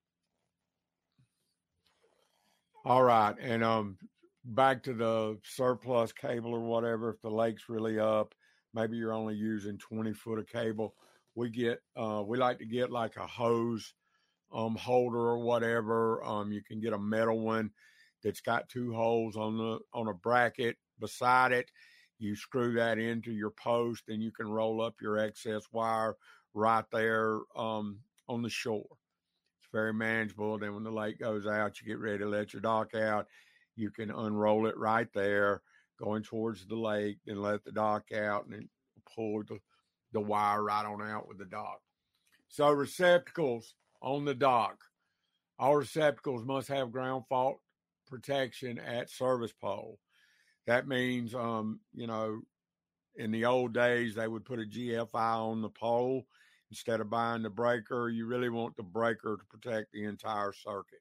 All 2.86 3.02
right. 3.02 3.36
And 3.42 3.64
um 3.64 3.98
back 4.44 4.84
to 4.84 4.94
the 4.94 5.40
surplus 5.44 6.12
cable 6.12 6.54
or 6.54 6.60
whatever, 6.60 7.10
if 7.10 7.22
the 7.22 7.32
lake's 7.32 7.68
really 7.68 7.98
up, 7.98 8.36
maybe 8.76 8.98
you're 8.98 9.14
only 9.14 9.34
using 9.34 9.80
20 9.80 10.14
foot 10.14 10.38
of 10.38 10.48
cable. 10.48 10.94
We 11.34 11.50
get 11.50 11.82
uh 11.98 12.24
we 12.26 12.38
like 12.38 12.60
to 12.60 12.66
get 12.66 12.92
like 12.92 13.18
a 13.18 13.26
hose 13.26 13.94
um 14.54 14.76
holder 14.76 15.18
or 15.18 15.40
whatever. 15.40 16.24
Um 16.24 16.52
you 16.52 16.62
can 16.62 16.80
get 16.80 16.94
a 16.94 17.00
metal 17.00 17.40
one 17.40 17.72
that's 18.26 18.42
got 18.42 18.68
two 18.68 18.92
holes 18.92 19.38
on 19.38 19.56
the 19.56 19.78
on 19.94 20.08
a 20.08 20.14
bracket 20.14 20.78
beside 21.00 21.52
it. 21.52 21.70
You 22.18 22.36
screw 22.36 22.74
that 22.74 22.98
into 22.98 23.32
your 23.32 23.52
post 23.52 24.06
and 24.10 24.22
you 24.22 24.32
can 24.32 24.48
roll 24.48 24.82
up 24.82 24.96
your 25.00 25.20
excess 25.20 25.62
wire 25.72 26.16
right 26.56 26.86
there 26.92 27.40
um, 27.56 28.00
on 28.28 28.42
the 28.42 28.50
shore. 28.50 28.88
It's 29.60 29.70
very 29.72 29.94
manageable. 29.94 30.58
Then 30.58 30.74
when 30.74 30.84
the 30.84 30.92
lake 30.92 31.20
goes 31.20 31.46
out, 31.46 31.80
you 31.80 31.88
get 31.88 32.00
ready 32.00 32.18
to 32.20 32.28
let 32.28 32.52
your 32.52 32.62
dock 32.62 32.96
out. 32.96 33.28
You 33.76 33.92
can 33.92 34.10
unroll 34.10 34.66
it 34.66 34.78
right 34.78 35.08
there, 35.14 35.62
going 36.00 36.24
towards 36.24 36.66
the 36.66 36.76
lake, 36.76 37.20
and 37.28 37.42
let 37.42 37.64
the 37.64 37.74
dock 37.74 38.06
out 38.12 38.46
and 38.46 38.54
then 38.54 38.70
pull 39.16 39.44
the, 39.44 39.60
the 40.14 40.22
wire 40.22 40.64
right 40.64 40.86
on 40.86 41.08
out 41.08 41.28
with 41.28 41.38
the 41.38 41.46
dock. 41.46 41.82
So 42.48 42.72
receptacles 42.72 43.76
on 44.02 44.26
the 44.26 44.34
dock. 44.34 44.78
All 45.60 45.76
receptacles 45.76 46.44
must 46.44 46.70
have 46.70 46.92
ground 46.92 47.26
fault 47.30 47.60
protection 48.06 48.80
at 48.80 49.10
service 49.10 49.54
pole. 49.54 50.00
That 50.68 50.88
means, 50.88 51.36
um, 51.36 51.80
you 51.94 52.08
know, 52.08 52.42
in 53.16 53.32
the 53.32 53.46
old 53.46 53.74
days, 53.74 54.16
they 54.16 54.28
would 54.28 54.46
put 54.46 54.60
a 54.60 54.64
GFI 54.64 55.14
on 55.14 55.62
the 55.62 55.70
pole 55.70 56.26
instead 56.72 57.00
of 57.00 57.10
buying 57.10 57.44
the 57.44 57.50
breaker. 57.50 58.10
You 58.10 58.26
really 58.26 58.50
want 58.50 58.76
the 58.76 58.84
breaker 58.84 59.38
to 59.38 59.58
protect 59.58 59.92
the 59.92 60.06
entire 60.06 60.54
circuit. 60.54 61.00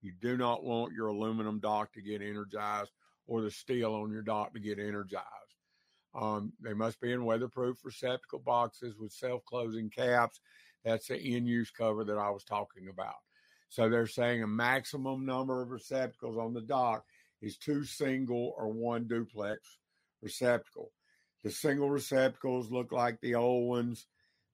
You 0.00 0.12
do 0.20 0.36
not 0.36 0.62
want 0.62 0.92
your 0.92 1.08
aluminum 1.08 1.58
dock 1.58 1.92
to 1.94 2.02
get 2.02 2.22
energized 2.22 2.92
or 3.26 3.42
the 3.42 3.50
steel 3.50 3.94
on 3.94 4.12
your 4.12 4.22
dock 4.22 4.54
to 4.54 4.60
get 4.60 4.78
energized. 4.78 5.24
Um, 6.14 6.52
they 6.60 6.74
must 6.74 7.00
be 7.00 7.12
in 7.12 7.24
weatherproof 7.24 7.78
receptacle 7.84 8.38
boxes 8.38 8.94
with 8.98 9.12
self 9.12 9.44
closing 9.44 9.90
caps. 9.90 10.40
That's 10.84 11.08
the 11.08 11.20
in 11.20 11.46
use 11.46 11.70
cover 11.70 12.04
that 12.04 12.18
I 12.18 12.30
was 12.30 12.44
talking 12.44 12.88
about. 12.88 13.16
So 13.68 13.88
they're 13.88 14.06
saying 14.06 14.42
a 14.42 14.46
maximum 14.46 15.26
number 15.26 15.62
of 15.62 15.70
receptacles 15.70 16.38
on 16.38 16.54
the 16.54 16.62
dock 16.62 17.04
is 17.42 17.58
two 17.58 17.84
single 17.84 18.54
or 18.56 18.68
one 18.68 19.06
duplex 19.06 19.78
receptacle. 20.22 20.90
The 21.44 21.50
single 21.50 21.90
receptacles 21.90 22.70
look 22.70 22.92
like 22.92 23.20
the 23.20 23.36
old 23.36 23.68
ones 23.68 24.06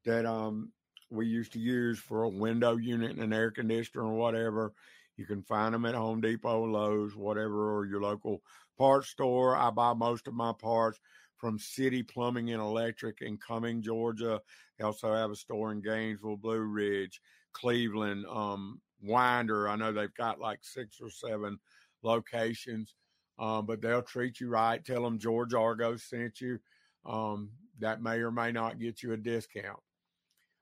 that 0.04 0.26
um, 0.26 0.72
we 1.10 1.26
used 1.26 1.52
to 1.52 1.58
use 1.58 1.98
for 1.98 2.24
a 2.24 2.28
window 2.28 2.76
unit 2.76 3.12
and 3.12 3.22
an 3.22 3.32
air 3.32 3.50
conditioner 3.50 4.04
or 4.04 4.14
whatever. 4.14 4.72
You 5.16 5.26
can 5.26 5.42
find 5.42 5.72
them 5.72 5.86
at 5.86 5.94
Home 5.94 6.20
Depot, 6.20 6.66
Lowe's, 6.66 7.14
whatever, 7.14 7.76
or 7.76 7.86
your 7.86 8.02
local 8.02 8.42
parts 8.76 9.08
store. 9.08 9.56
I 9.56 9.70
buy 9.70 9.94
most 9.94 10.26
of 10.26 10.34
my 10.34 10.52
parts 10.52 10.98
from 11.36 11.58
City 11.58 12.02
Plumbing 12.02 12.50
and 12.50 12.60
Electric 12.60 13.20
in 13.20 13.38
Cumming, 13.38 13.80
Georgia. 13.80 14.40
They 14.78 14.84
also 14.84 15.14
have 15.14 15.30
a 15.30 15.36
store 15.36 15.72
in 15.72 15.80
Gainesville, 15.80 16.36
Blue 16.36 16.58
Ridge, 16.58 17.20
Cleveland, 17.52 18.26
um, 18.28 18.80
Winder. 19.04 19.68
I 19.68 19.76
know 19.76 19.92
they've 19.92 20.14
got 20.14 20.40
like 20.40 20.60
six 20.62 20.98
or 21.00 21.10
seven 21.10 21.58
locations, 22.02 22.94
um, 23.38 23.66
but 23.66 23.80
they'll 23.80 24.02
treat 24.02 24.40
you 24.40 24.48
right. 24.48 24.84
Tell 24.84 25.02
them 25.02 25.18
George 25.18 25.54
Argo 25.54 25.96
sent 25.96 26.40
you. 26.40 26.58
Um, 27.04 27.50
that 27.80 28.02
may 28.02 28.18
or 28.18 28.30
may 28.30 28.52
not 28.52 28.78
get 28.78 29.02
you 29.02 29.12
a 29.12 29.16
discount. 29.16 29.80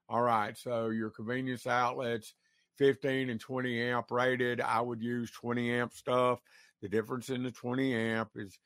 All 0.09 0.23
right, 0.23 0.57
so 0.59 0.89
your 0.89 1.11
convenience 1.11 1.67
outlets, 1.67 2.35
15 2.79 3.31
and 3.31 3.41
20 3.41 3.81
amp 3.81 4.11
rated. 4.11 4.61
I 4.61 4.81
would 4.81 5.03
use 5.03 5.31
20 5.31 5.73
amp 5.73 5.93
stuff. 5.93 6.41
The 6.81 6.89
difference 6.89 7.31
in 7.31 7.43
the 7.43 7.51
20 7.51 7.95
amp 7.95 8.31
is 8.35 8.59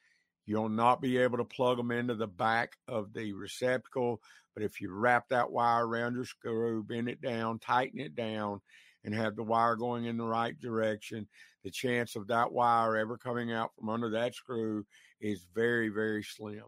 you'll 0.47 0.69
not 0.69 1.03
be 1.03 1.19
able 1.19 1.39
to 1.39 1.45
plug 1.45 1.77
them 1.77 1.91
into 1.91 2.15
the 2.15 2.27
back 2.27 2.77
of 2.89 3.13
the 3.13 3.33
receptacle. 3.33 4.23
But 4.55 4.63
if 4.63 4.81
you 4.81 4.91
wrap 4.91 5.29
that 5.29 5.51
wire 5.51 5.87
around 5.87 6.15
your 6.15 6.25
screw, 6.25 6.83
bend 6.83 7.09
it 7.09 7.21
down, 7.21 7.59
tighten 7.59 8.01
it 8.01 8.15
down, 8.15 8.61
and 9.05 9.15
have 9.15 9.37
the 9.37 9.43
wire 9.43 9.77
going 9.77 10.07
in 10.07 10.17
the 10.17 10.25
right 10.25 10.59
direction, 10.61 11.27
the 11.65 11.71
chance 11.71 12.17
of 12.17 12.27
that 12.27 12.51
wire 12.51 12.97
ever 12.97 13.17
coming 13.17 13.53
out 13.53 13.71
from 13.75 13.89
under 13.89 14.11
that 14.11 14.35
screw 14.35 14.85
is 15.21 15.47
very, 15.55 15.89
very 15.89 16.23
slim. 16.23 16.65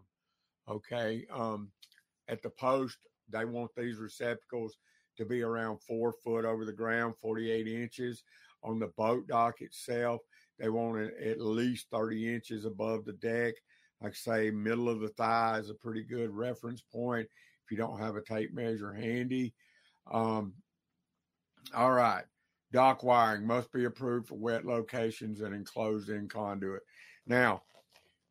Okay. 0.69 1.27
Um, 1.33 1.71
at 2.29 2.43
the 2.43 2.51
post, 2.51 2.99
they 3.31 3.45
want 3.45 3.71
these 3.77 3.97
receptacles 3.97 4.77
to 5.17 5.25
be 5.25 5.43
around 5.43 5.83
four 5.83 6.13
foot 6.13 6.45
over 6.45 6.65
the 6.65 6.73
ground, 6.73 7.15
48 7.21 7.67
inches. 7.67 8.23
On 8.63 8.79
the 8.79 8.89
boat 8.97 9.27
dock 9.29 9.61
itself, 9.61 10.21
they 10.59 10.69
want 10.69 10.99
it 10.99 11.15
at 11.25 11.41
least 11.41 11.87
30 11.93 12.35
inches 12.35 12.65
above 12.65 13.05
the 13.05 13.13
deck. 13.15 13.55
Like 14.01 14.13
I 14.13 14.15
say, 14.15 14.51
middle 14.51 14.89
of 14.89 15.01
the 15.01 15.09
thigh 15.09 15.59
is 15.59 15.71
a 15.71 15.75
pretty 15.75 16.03
good 16.03 16.31
reference 16.31 16.83
point 16.83 17.29
if 17.65 17.71
you 17.71 17.77
don't 17.77 17.99
have 17.99 18.17
a 18.17 18.23
tape 18.23 18.53
measure 18.53 18.93
handy. 18.93 19.55
Um, 20.11 20.55
all 21.75 21.93
right. 21.93 22.25
Dock 22.73 23.03
wiring 23.03 23.47
must 23.47 23.73
be 23.73 23.85
approved 23.85 24.29
for 24.29 24.35
wet 24.35 24.67
locations 24.67 25.41
and 25.41 25.55
enclosed 25.55 26.11
in 26.11 26.29
conduit. 26.29 26.83
Now, 27.27 27.63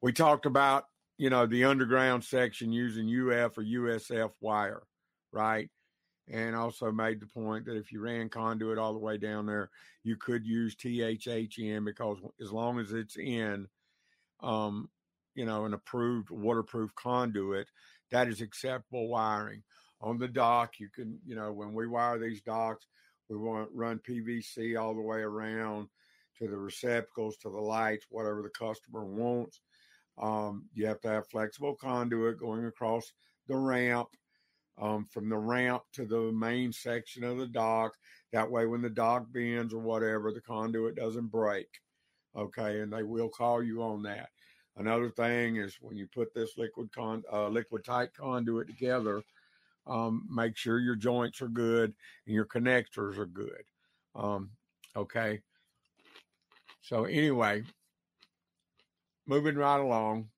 we 0.01 0.13
talked 0.13 0.45
about, 0.45 0.85
you 1.17 1.29
know, 1.29 1.45
the 1.45 1.63
underground 1.63 2.23
section 2.23 2.71
using 2.71 3.07
UF 3.09 3.57
or 3.57 3.63
USE 3.63 4.29
wire, 4.41 4.83
right? 5.31 5.69
And 6.29 6.55
also 6.55 6.91
made 6.91 7.19
the 7.19 7.25
point 7.25 7.65
that 7.65 7.77
if 7.77 7.91
you 7.91 8.01
ran 8.01 8.29
conduit 8.29 8.77
all 8.77 8.93
the 8.93 8.99
way 8.99 9.17
down 9.17 9.45
there, 9.45 9.71
you 10.03 10.17
could 10.17 10.45
use 10.45 10.75
THHN 10.75 11.85
because 11.85 12.17
as 12.41 12.51
long 12.51 12.79
as 12.79 12.91
it's 12.91 13.17
in, 13.17 13.67
um, 14.41 14.89
you 15.33 15.45
know, 15.45 15.65
an 15.65 15.73
approved 15.73 16.29
waterproof 16.29 16.93
conduit, 16.95 17.67
that 18.11 18.27
is 18.27 18.41
acceptable 18.41 19.07
wiring. 19.07 19.63
On 20.01 20.17
the 20.19 20.27
dock, 20.27 20.79
you 20.79 20.89
can, 20.93 21.17
you 21.25 21.35
know, 21.35 21.51
when 21.51 21.73
we 21.73 21.87
wire 21.87 22.19
these 22.19 22.41
docks, 22.41 22.85
we 23.29 23.37
want 23.37 23.69
run 23.73 23.99
PVC 23.99 24.79
all 24.79 24.93
the 24.93 25.01
way 25.01 25.19
around 25.19 25.87
to 26.39 26.47
the 26.47 26.57
receptacles, 26.57 27.37
to 27.37 27.49
the 27.49 27.57
lights, 27.57 28.05
whatever 28.09 28.41
the 28.41 28.49
customer 28.49 29.05
wants. 29.05 29.61
Um, 30.17 30.65
you 30.73 30.85
have 30.87 31.01
to 31.01 31.09
have 31.09 31.27
flexible 31.27 31.75
conduit 31.75 32.39
going 32.39 32.65
across 32.65 33.11
the 33.47 33.55
ramp 33.55 34.09
um, 34.79 35.05
from 35.05 35.29
the 35.29 35.37
ramp 35.37 35.83
to 35.93 36.05
the 36.05 36.31
main 36.31 36.71
section 36.71 37.23
of 37.23 37.37
the 37.37 37.47
dock. 37.47 37.93
That 38.31 38.49
way, 38.49 38.65
when 38.65 38.81
the 38.81 38.89
dock 38.89 39.25
bends 39.31 39.73
or 39.73 39.79
whatever, 39.79 40.31
the 40.31 40.41
conduit 40.41 40.95
doesn't 40.95 41.27
break. 41.27 41.67
Okay, 42.35 42.81
and 42.81 42.93
they 42.93 43.03
will 43.03 43.29
call 43.29 43.63
you 43.63 43.81
on 43.81 44.03
that. 44.03 44.29
Another 44.75 45.09
thing 45.09 45.55
is 45.55 45.77
when 45.81 45.97
you 45.97 46.07
put 46.07 46.33
this 46.33 46.57
liquid 46.57 46.91
con 46.93 47.23
uh, 47.33 47.47
liquid 47.47 47.83
tight 47.83 48.13
conduit 48.13 48.67
together, 48.67 49.23
um, 49.87 50.27
make 50.29 50.57
sure 50.57 50.79
your 50.79 50.95
joints 50.95 51.41
are 51.41 51.47
good 51.47 51.93
and 52.25 52.35
your 52.35 52.45
connectors 52.45 53.17
are 53.17 53.25
good. 53.25 53.63
Um, 54.15 54.51
okay. 54.95 55.41
So 56.81 57.05
anyway, 57.05 57.63
moving 59.25 59.55
right 59.55 59.79
along. 59.79 60.29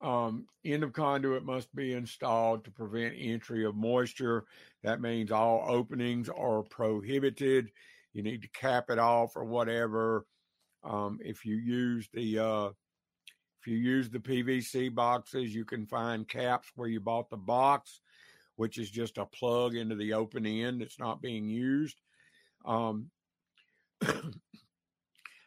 Um, 0.00 0.46
end 0.64 0.82
of 0.82 0.92
conduit 0.92 1.44
must 1.44 1.72
be 1.74 1.92
installed 1.92 2.64
to 2.64 2.70
prevent 2.70 3.14
entry 3.16 3.64
of 3.64 3.76
moisture. 3.76 4.44
That 4.82 5.00
means 5.00 5.30
all 5.30 5.64
openings 5.68 6.28
are 6.28 6.62
prohibited. 6.62 7.70
You 8.12 8.22
need 8.22 8.42
to 8.42 8.48
cap 8.48 8.86
it 8.90 8.98
off 8.98 9.36
or 9.36 9.44
whatever. 9.44 10.26
Um, 10.82 11.20
if 11.22 11.44
you 11.44 11.56
use 11.56 12.08
the 12.12 12.38
uh, 12.38 12.70
if 13.62 13.68
you 13.68 13.78
use 13.78 14.10
the 14.10 14.18
PVC 14.18 14.92
boxes, 14.92 15.54
you 15.54 15.64
can 15.64 15.86
find 15.86 16.26
caps 16.26 16.68
where 16.74 16.88
you 16.88 16.98
bought 16.98 17.30
the 17.30 17.36
box, 17.36 18.00
which 18.56 18.76
is 18.76 18.90
just 18.90 19.18
a 19.18 19.26
plug 19.26 19.76
into 19.76 19.94
the 19.94 20.14
open 20.14 20.44
end 20.46 20.80
that's 20.80 20.98
not 20.98 21.22
being 21.22 21.48
used. 21.48 22.00
Um, 22.64 23.10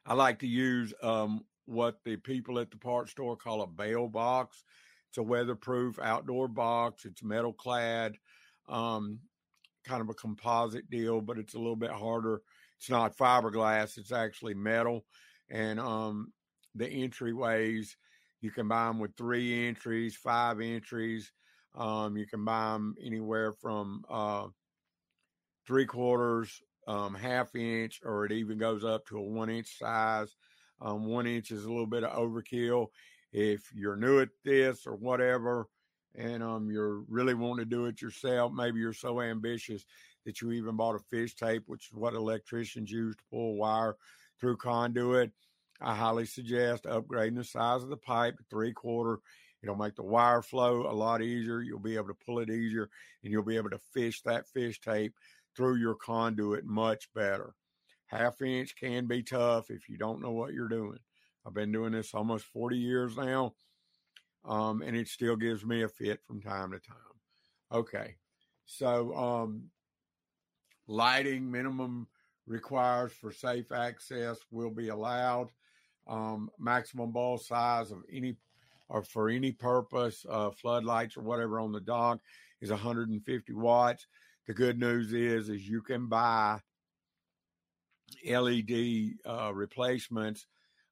I 0.06 0.14
like 0.14 0.40
to 0.40 0.48
use 0.48 0.94
um, 1.04 1.44
what 1.66 1.98
the 2.06 2.16
people 2.16 2.58
at 2.60 2.72
the 2.72 2.78
parts 2.78 3.12
store 3.12 3.36
call 3.36 3.62
a 3.62 3.68
bail 3.68 4.08
box. 4.08 4.64
It's 5.10 5.18
a 5.18 5.24
weatherproof 5.24 6.00
outdoor 6.00 6.48
box. 6.48 7.04
It's 7.04 7.22
metal 7.22 7.52
clad, 7.52 8.16
um, 8.70 9.20
kind 9.84 10.00
of 10.00 10.08
a 10.08 10.14
composite 10.14 10.90
deal, 10.90 11.20
but 11.20 11.38
it's 11.38 11.56
a 11.56 11.60
little 11.60 11.76
bit 11.76 11.92
harder. 11.92 12.42
It's 12.78 12.90
not 12.90 13.18
fiberglass; 13.18 13.98
it's 13.98 14.14
actually 14.14 14.54
metal, 14.54 15.04
and 15.50 15.82
um, 15.82 16.32
the 16.76 16.86
entryways 16.86 17.96
you 18.46 18.52
can 18.52 18.68
buy 18.68 18.86
them 18.86 19.00
with 19.00 19.18
three 19.18 19.68
entries, 19.68 20.16
five 20.16 20.62
entries. 20.62 21.32
Um, 21.74 22.16
you 22.16 22.28
can 22.28 22.46
buy 22.46 22.74
them 22.74 22.96
anywhere 23.04 23.54
from 23.54 24.04
uh, 24.08 24.48
three 25.66 25.88
quarters, 25.88 26.62
um, 26.88 27.16
half 27.16 27.56
inch, 27.56 28.02
or 28.06 28.24
it 28.24 28.32
even 28.32 28.60
goes 28.60 28.84
up 28.84 29.04
to 29.08 29.18
a 29.18 29.22
one 29.22 29.50
inch 29.50 29.80
size. 29.80 30.36
Um, 30.80 31.08
one 31.08 31.26
inch 31.26 31.50
is 31.50 31.66
a 31.66 31.70
little 31.70 31.88
bit 31.88 32.04
of 32.04 32.16
overkill. 32.16 32.88
If 33.32 33.64
you're 33.74 33.96
new 33.96 34.20
at 34.20 34.30
this 34.44 34.86
or 34.86 34.96
whatever, 34.96 35.68
and 36.14 36.44
um, 36.44 36.70
you're 36.70 37.02
really 37.10 37.34
wanting 37.34 37.66
to 37.66 37.70
do 37.70 37.86
it 37.86 38.00
yourself, 38.00 38.54
maybe 38.54 38.80
you're 38.80 38.94
so 38.94 39.22
ambitious 39.22 39.86
that 40.26 40.40
you 40.40 40.52
even 40.52 40.76
bought 40.76 40.96
a 40.96 41.00
fish 41.00 41.36
tape, 41.36 41.64
which 41.66 41.88
is 41.88 41.98
what 41.98 42.14
electricians 42.14 42.92
use 42.92 43.16
to 43.16 43.24
pull 43.32 43.56
wire 43.56 43.96
through 44.40 44.58
conduit. 44.58 45.32
I 45.82 45.96
highly 45.96 46.26
suggest 46.26 46.86
upgrading 46.86 47.36
the 47.36 47.44
size 47.44 47.84
of 47.84 47.90
the 47.90 47.98
pipe 47.98 48.38
to 48.38 48.44
three 48.50 48.74
quarter. 48.74 49.20
It'll 49.62 49.76
make 49.76 49.96
the 49.96 50.04
wire 50.04 50.42
flow 50.42 50.90
a 50.90 50.94
lot 50.94 51.22
easier. 51.22 51.62
You'll 51.62 51.80
be 51.80 51.96
able 51.96 52.08
to 52.08 52.26
pull 52.26 52.40
it 52.40 52.50
easier 52.50 52.90
and 53.24 53.32
you'll 53.32 53.44
be 53.44 53.58
able 53.58 53.72
to 53.72 53.80
fish 53.94 54.22
that 54.22 54.48
fish 54.48 54.80
tape 54.80 55.14
through 55.56 55.78
your 55.78 55.96
conduit 55.96 56.66
much 56.66 57.10
better. 57.14 57.54
Half 58.08 58.42
inch 58.42 58.76
can 58.76 59.08
be 59.08 59.24
tough 59.24 59.70
if 59.70 59.90
you 59.90 59.98
don't 59.98 60.22
know 60.22 60.32
what 60.32 60.54
you're 60.54 60.68
doing. 60.68 61.00
I've 61.46 61.54
been 61.54 61.72
doing 61.72 61.94
this 61.94 62.14
almost 62.14 62.46
40 62.46 62.78
years 62.78 63.18
now, 63.18 63.54
um, 64.46 64.82
and 64.82 64.96
it 64.96 65.08
still 65.08 65.36
gives 65.36 65.66
me 65.66 65.84
a 65.84 65.90
fit 65.90 66.20
from 66.26 66.42
time 66.42 66.72
to 66.72 66.80
time. 66.80 66.98
Okay, 67.72 68.16
so 68.66 69.16
um, 69.16 69.70
lighting 70.88 71.52
minimum 71.52 72.08
requires 72.48 73.12
for 73.14 73.32
safe 73.32 73.72
access 73.72 74.38
will 74.52 74.72
be 74.72 74.90
allowed. 74.90 75.52
Um, 76.08 76.50
maximum 76.60 77.12
ball 77.12 77.38
size 77.38 77.92
of 77.92 78.04
any 78.12 78.36
or 78.90 79.02
for 79.02 79.30
any 79.30 79.52
purpose, 79.52 80.26
uh, 80.30 80.52
floodlights 80.52 81.18
or 81.18 81.22
whatever 81.22 81.60
on 81.60 81.72
the 81.72 81.80
dock 81.80 82.20
is 82.62 82.70
150 82.70 83.54
watts. 83.54 84.08
The 84.48 84.54
good 84.54 84.80
news 84.80 85.14
is, 85.14 85.50
is 85.50 85.68
you 85.68 85.82
can 85.82 86.08
buy 86.08 86.60
LED 88.26 89.14
uh, 89.26 89.52
replacements 89.54 90.46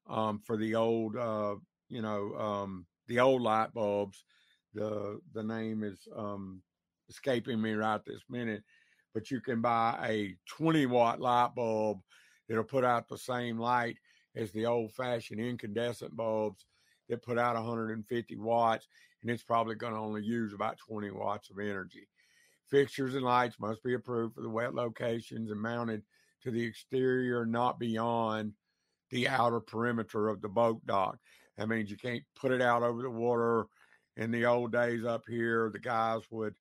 um, 0.08 0.40
for 0.44 0.56
the 0.56 0.74
old, 0.74 1.16
uh, 1.16 1.54
you 1.88 2.02
know, 2.02 2.34
um, 2.34 2.86
the 3.06 3.20
old 3.20 3.42
light 3.42 3.72
bulbs. 3.72 4.24
The 4.74 5.20
the 5.32 5.44
name 5.44 5.84
is 5.84 6.08
um, 6.16 6.60
escaping 7.08 7.62
me 7.62 7.74
right 7.74 8.04
this 8.04 8.22
minute, 8.28 8.64
but 9.12 9.30
you 9.30 9.40
can 9.40 9.60
buy 9.60 9.96
a 10.08 10.36
20 10.48 10.86
watt 10.86 11.20
light 11.20 11.52
bulb 11.54 12.00
that'll 12.48 12.64
put 12.64 12.84
out 12.84 13.08
the 13.08 13.18
same 13.18 13.56
light 13.56 13.96
as 14.36 14.52
the 14.52 14.66
old 14.66 14.92
fashioned 14.92 15.40
incandescent 15.40 16.16
bulbs 16.16 16.66
that 17.08 17.22
put 17.22 17.38
out 17.38 17.54
150 17.56 18.36
watts, 18.36 18.88
and 19.22 19.30
it's 19.30 19.42
probably 19.42 19.74
going 19.74 19.92
to 19.92 19.98
only 19.98 20.22
use 20.22 20.52
about 20.52 20.78
20 20.78 21.10
watts 21.10 21.50
of 21.50 21.58
energy. 21.58 22.08
Fixtures 22.70 23.14
and 23.14 23.24
lights 23.24 23.60
must 23.60 23.82
be 23.82 23.94
approved 23.94 24.34
for 24.34 24.40
the 24.40 24.48
wet 24.48 24.74
locations 24.74 25.50
and 25.50 25.60
mounted 25.60 26.02
to 26.42 26.50
the 26.50 26.62
exterior, 26.62 27.44
not 27.46 27.78
beyond 27.78 28.52
the 29.10 29.28
outer 29.28 29.60
perimeter 29.60 30.28
of 30.28 30.40
the 30.40 30.48
boat 30.48 30.84
dock. 30.86 31.18
That 31.56 31.68
means 31.68 31.90
you 31.90 31.96
can't 31.96 32.22
put 32.34 32.52
it 32.52 32.62
out 32.62 32.82
over 32.82 33.02
the 33.02 33.10
water. 33.10 33.66
In 34.16 34.30
the 34.30 34.46
old 34.46 34.72
days 34.72 35.04
up 35.04 35.24
here, 35.28 35.70
the 35.72 35.78
guys 35.78 36.22
would, 36.30 36.54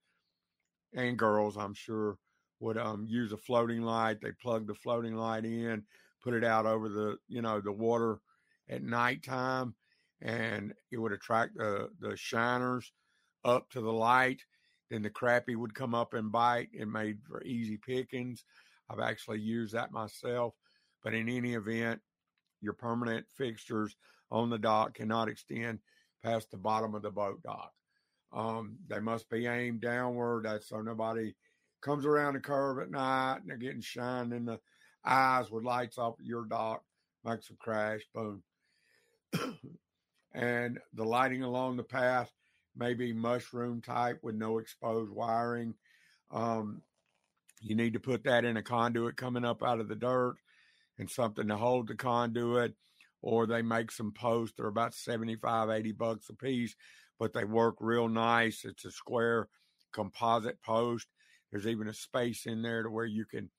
and 0.93 1.17
girls, 1.17 1.57
I'm 1.57 1.73
sure, 1.73 2.17
would 2.59 2.77
um, 2.77 3.05
use 3.07 3.31
a 3.31 3.37
floating 3.37 3.81
light. 3.81 4.21
They 4.21 4.31
plug 4.31 4.67
the 4.67 4.73
floating 4.73 5.15
light 5.15 5.45
in, 5.45 5.83
put 6.23 6.33
it 6.33 6.43
out 6.43 6.65
over 6.65 6.89
the, 6.89 7.17
you 7.27 7.41
know, 7.41 7.59
the 7.59 7.71
water 7.71 8.19
at 8.69 8.81
nighttime, 8.81 9.75
and 10.21 10.73
it 10.91 10.97
would 10.97 11.11
attract 11.11 11.57
the 11.57 11.89
the 11.99 12.15
shiners 12.15 12.91
up 13.43 13.69
to 13.71 13.81
the 13.81 13.91
light. 13.91 14.41
Then 14.89 15.01
the 15.01 15.09
crappie 15.09 15.55
would 15.55 15.75
come 15.75 15.95
up 15.95 16.13
and 16.13 16.31
bite. 16.31 16.69
It 16.73 16.87
made 16.87 17.17
for 17.27 17.43
easy 17.43 17.77
pickings. 17.77 18.45
I've 18.89 18.99
actually 18.99 19.39
used 19.39 19.73
that 19.73 19.91
myself. 19.91 20.53
But 21.03 21.13
in 21.13 21.27
any 21.27 21.53
event, 21.55 21.99
your 22.61 22.73
permanent 22.73 23.25
fixtures 23.35 23.95
on 24.31 24.49
the 24.49 24.57
dock 24.57 24.95
cannot 24.95 25.27
extend 25.27 25.79
past 26.23 26.51
the 26.51 26.57
bottom 26.57 26.95
of 26.95 27.01
the 27.01 27.11
boat 27.11 27.41
dock. 27.43 27.71
Um, 28.31 28.77
they 28.87 28.99
must 28.99 29.29
be 29.29 29.45
aimed 29.45 29.81
downward. 29.81 30.45
That's 30.45 30.69
so 30.69 30.81
nobody 30.81 31.35
comes 31.81 32.05
around 32.05 32.35
the 32.35 32.39
curve 32.39 32.79
at 32.79 32.89
night 32.89 33.39
and 33.41 33.49
they're 33.49 33.57
getting 33.57 33.81
shined 33.81 34.33
in 34.33 34.45
the 34.45 34.59
eyes 35.05 35.49
with 35.51 35.63
lights 35.63 35.97
off 35.97 36.15
your 36.19 36.45
dock, 36.45 36.83
makes 37.23 37.47
them 37.47 37.57
crash, 37.59 38.01
boom. 38.13 38.43
and 40.33 40.79
the 40.93 41.03
lighting 41.03 41.43
along 41.43 41.77
the 41.77 41.83
path 41.83 42.31
may 42.75 42.93
be 42.93 43.13
mushroom 43.13 43.81
type 43.81 44.19
with 44.21 44.35
no 44.35 44.57
exposed 44.57 45.11
wiring. 45.11 45.73
Um, 46.31 46.81
you 47.61 47.75
need 47.75 47.93
to 47.93 47.99
put 47.99 48.23
that 48.25 48.45
in 48.45 48.57
a 48.57 48.63
conduit 48.63 49.15
coming 49.15 49.45
up 49.45 49.63
out 49.63 49.79
of 49.79 49.87
the 49.87 49.95
dirt 49.95 50.35
and 50.99 51.09
something 51.09 51.47
to 51.47 51.55
hold 51.55 51.87
the 51.87 51.95
conduit. 51.95 52.73
Or 53.21 53.47
they 53.47 53.61
make 53.61 53.89
some 53.89 54.11
posts. 54.11 54.55
They're 54.57 54.67
about 54.67 54.93
75, 54.93 55.69
80 55.69 55.91
bucks 55.93 56.29
a 56.29 56.33
piece, 56.33 56.75
but 57.17 57.33
they 57.33 57.45
work 57.45 57.75
real 57.79 58.09
nice. 58.09 58.65
It's 58.65 58.83
a 58.83 58.91
square 58.91 59.47
composite 59.93 60.61
post. 60.61 61.07
There's 61.49 61.67
even 61.67 61.87
a 61.87 61.93
space 61.93 62.45
in 62.45 62.61
there 62.61 62.83
to 62.83 62.89
where 62.89 63.05
you 63.05 63.23
can 63.25 63.49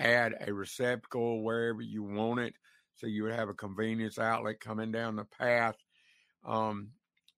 add 0.00 0.34
a 0.46 0.52
receptacle 0.52 1.42
wherever 1.42 1.82
you 1.82 2.02
want 2.02 2.40
it. 2.40 2.54
So 2.96 3.06
you 3.06 3.22
would 3.24 3.34
have 3.34 3.48
a 3.48 3.54
convenience 3.54 4.18
outlet 4.18 4.60
coming 4.60 4.92
down 4.92 5.16
the 5.16 5.24
path 5.24 5.76
um, 6.44 6.90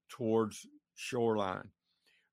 towards 0.09 0.67
shoreline. 0.95 1.71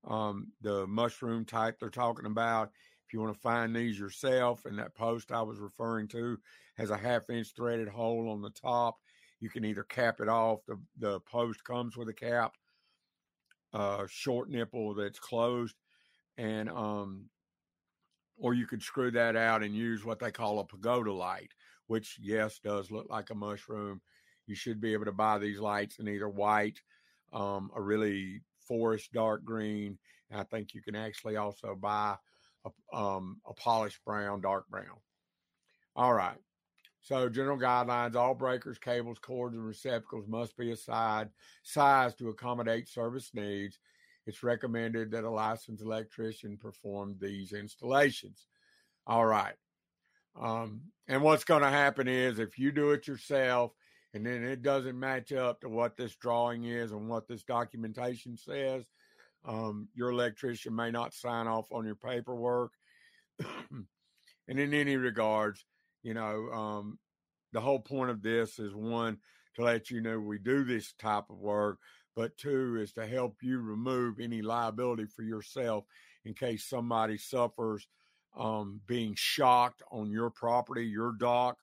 Um, 0.07 0.51
the 0.61 0.87
mushroom 0.87 1.45
type 1.45 1.77
they're 1.79 1.89
talking 1.89 2.25
about, 2.25 2.69
if 3.05 3.13
you 3.13 3.19
want 3.19 3.33
to 3.33 3.41
find 3.41 3.75
these 3.75 3.99
yourself, 3.99 4.65
and 4.65 4.79
that 4.79 4.95
post 4.95 5.31
I 5.31 5.41
was 5.41 5.59
referring 5.59 6.07
to 6.09 6.37
has 6.77 6.89
a 6.89 6.97
half 6.97 7.29
inch 7.29 7.49
threaded 7.55 7.89
hole 7.89 8.29
on 8.29 8.41
the 8.41 8.51
top. 8.51 8.97
You 9.41 9.49
can 9.49 9.65
either 9.65 9.83
cap 9.83 10.21
it 10.21 10.29
off. 10.29 10.59
The 10.67 10.79
the 10.97 11.19
post 11.21 11.63
comes 11.63 11.97
with 11.97 12.07
a 12.09 12.13
cap, 12.13 12.53
uh, 13.73 14.05
short 14.07 14.49
nipple 14.49 14.93
that's 14.93 15.19
closed, 15.19 15.75
and 16.37 16.69
um, 16.69 17.25
or 18.39 18.53
you 18.53 18.65
could 18.65 18.81
screw 18.81 19.11
that 19.11 19.35
out 19.35 19.61
and 19.61 19.75
use 19.75 20.05
what 20.05 20.19
they 20.19 20.31
call 20.31 20.59
a 20.59 20.65
pagoda 20.65 21.13
light, 21.13 21.51
which 21.87 22.17
yes 22.21 22.59
does 22.63 22.89
look 22.89 23.07
like 23.09 23.29
a 23.29 23.35
mushroom. 23.35 24.01
You 24.47 24.55
should 24.55 24.81
be 24.81 24.93
able 24.93 25.05
to 25.05 25.11
buy 25.11 25.37
these 25.37 25.59
lights 25.59 25.99
in 25.99 26.07
either 26.07 26.29
white, 26.29 26.81
um, 27.33 27.69
a 27.75 27.81
really 27.81 28.41
forest 28.59 29.11
dark 29.13 29.43
green, 29.43 29.97
and 30.31 30.39
I 30.39 30.43
think 30.43 30.73
you 30.73 30.81
can 30.81 30.95
actually 30.95 31.35
also 31.35 31.75
buy 31.75 32.15
a, 32.65 32.97
um, 32.97 33.41
a 33.45 33.53
polished 33.53 34.03
brown, 34.05 34.41
dark 34.41 34.67
brown. 34.69 34.97
All 35.95 36.13
right. 36.13 36.37
So 37.01 37.29
general 37.29 37.57
guidelines, 37.57 38.15
all 38.15 38.35
breakers, 38.35 38.77
cables, 38.77 39.19
cords, 39.19 39.55
and 39.55 39.65
receptacles 39.65 40.27
must 40.27 40.57
be 40.57 40.71
assigned 40.71 41.29
size 41.63 42.13
to 42.15 42.29
accommodate 42.29 42.87
service 42.87 43.31
needs. 43.33 43.79
It's 44.25 44.43
recommended 44.43 45.11
that 45.11 45.23
a 45.23 45.29
licensed 45.29 45.83
electrician 45.83 46.57
perform 46.57 47.15
these 47.19 47.51
installations. 47.51 48.47
All 49.07 49.25
right. 49.25 49.55
Um, 50.39 50.81
and 51.07 51.21
what's 51.21 51.43
going 51.43 51.63
to 51.63 51.69
happen 51.69 52.07
is 52.07 52.39
if 52.39 52.59
you 52.59 52.71
do 52.71 52.91
it 52.91 53.07
yourself 53.07 53.71
and 54.13 54.25
then 54.25 54.43
it 54.43 54.61
doesn't 54.61 54.99
match 54.99 55.31
up 55.31 55.61
to 55.61 55.69
what 55.69 55.97
this 55.97 56.15
drawing 56.15 56.65
is 56.65 56.91
and 56.91 57.09
what 57.09 57.27
this 57.27 57.43
documentation 57.43 58.37
says, 58.37 58.85
um, 59.45 59.87
your 59.93 60.09
electrician 60.09 60.75
may 60.75 60.91
not 60.91 61.13
sign 61.13 61.47
off 61.47 61.71
on 61.71 61.85
your 61.85 61.95
paperwork. 61.95 62.71
and 63.39 64.59
in 64.59 64.73
any 64.73 64.97
regards, 64.97 65.65
you 66.03 66.13
know, 66.13 66.49
um, 66.51 66.99
the 67.51 67.61
whole 67.61 67.79
point 67.79 68.11
of 68.11 68.21
this 68.21 68.59
is 68.59 68.73
one 68.75 69.17
to 69.55 69.63
let 69.63 69.89
you 69.89 70.01
know 70.01 70.19
we 70.19 70.37
do 70.37 70.63
this 70.63 70.93
type 70.93 71.25
of 71.29 71.37
work, 71.37 71.79
but 72.19 72.35
two 72.35 72.75
is 72.75 72.91
to 72.91 73.07
help 73.07 73.37
you 73.41 73.61
remove 73.61 74.19
any 74.19 74.41
liability 74.41 75.05
for 75.05 75.21
yourself 75.21 75.85
in 76.25 76.33
case 76.33 76.65
somebody 76.65 77.17
suffers 77.17 77.87
um, 78.37 78.81
being 78.85 79.13
shocked 79.15 79.81
on 79.89 80.11
your 80.11 80.29
property, 80.29 80.85
your 80.85 81.13
dock, 81.13 81.55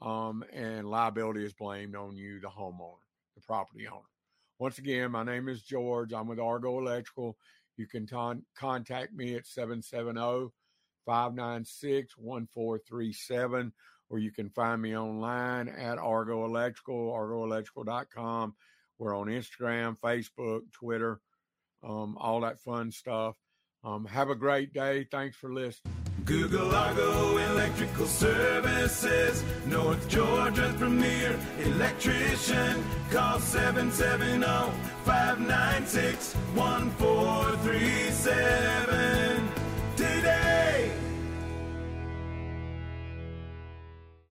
um, 0.00 0.42
and 0.54 0.88
liability 0.88 1.44
is 1.44 1.52
blamed 1.52 1.94
on 1.94 2.16
you, 2.16 2.40
the 2.40 2.48
homeowner, 2.48 3.04
the 3.34 3.42
property 3.42 3.86
owner. 3.86 4.00
Once 4.58 4.78
again, 4.78 5.10
my 5.10 5.22
name 5.22 5.50
is 5.50 5.60
George. 5.60 6.14
I'm 6.14 6.28
with 6.28 6.40
Argo 6.40 6.78
Electrical. 6.78 7.36
You 7.76 7.86
can 7.86 8.08
contact 8.56 9.12
me 9.12 9.34
at 9.34 9.46
770 9.46 10.48
596 11.04 12.16
1437, 12.16 13.70
or 14.08 14.18
you 14.18 14.32
can 14.32 14.48
find 14.48 14.80
me 14.80 14.96
online 14.96 15.68
at 15.68 15.98
Argo 15.98 16.46
Electrical, 16.46 17.12
argoelectrical.com. 17.12 18.54
We're 19.00 19.16
on 19.16 19.26
Instagram, 19.28 19.96
Facebook, 19.98 20.70
Twitter, 20.72 21.20
um, 21.82 22.18
all 22.20 22.42
that 22.42 22.60
fun 22.60 22.92
stuff. 22.92 23.34
Um, 23.82 24.04
have 24.04 24.28
a 24.28 24.34
great 24.34 24.74
day. 24.74 25.06
Thanks 25.10 25.38
for 25.38 25.54
listening. 25.54 25.94
Google 26.26 26.74
Argo 26.74 27.38
Electrical 27.38 28.06
Services, 28.06 29.42
North 29.66 30.06
Georgia's 30.06 30.74
premier 30.76 31.34
electrician. 31.60 32.84
Call 33.10 33.40
770 33.40 34.44
596 35.04 36.34
1437. 36.54 39.29